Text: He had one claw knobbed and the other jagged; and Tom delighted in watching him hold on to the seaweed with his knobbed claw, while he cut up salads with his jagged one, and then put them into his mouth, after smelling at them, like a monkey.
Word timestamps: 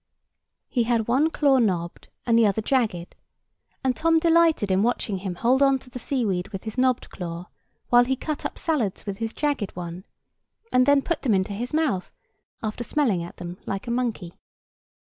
He 0.67 0.85
had 0.85 1.07
one 1.07 1.29
claw 1.29 1.59
knobbed 1.59 2.09
and 2.25 2.35
the 2.35 2.47
other 2.47 2.63
jagged; 2.63 3.13
and 3.83 3.95
Tom 3.95 4.17
delighted 4.17 4.71
in 4.71 4.81
watching 4.81 5.19
him 5.19 5.35
hold 5.35 5.61
on 5.61 5.77
to 5.77 5.91
the 5.91 5.99
seaweed 5.99 6.47
with 6.47 6.63
his 6.63 6.75
knobbed 6.75 7.11
claw, 7.11 7.49
while 7.89 8.05
he 8.05 8.15
cut 8.15 8.43
up 8.43 8.57
salads 8.57 9.05
with 9.05 9.17
his 9.17 9.31
jagged 9.31 9.75
one, 9.75 10.03
and 10.71 10.87
then 10.87 11.03
put 11.03 11.21
them 11.21 11.35
into 11.35 11.53
his 11.53 11.71
mouth, 11.71 12.11
after 12.63 12.83
smelling 12.83 13.23
at 13.23 13.37
them, 13.37 13.59
like 13.67 13.85
a 13.85 13.91
monkey. 13.91 14.33